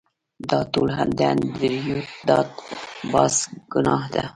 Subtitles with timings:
[0.49, 1.97] دا ټول د انډریو
[2.27, 2.49] ډاټ
[3.11, 3.35] باس
[3.73, 4.23] ګناه ده